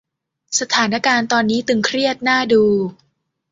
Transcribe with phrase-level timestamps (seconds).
[0.59, 2.63] สถานการณ์ตอนนี้ตึงเครียดน่าดู